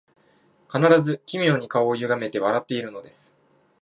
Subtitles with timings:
[0.67, 3.35] 必ず奇妙に顔をゆがめて笑っているのです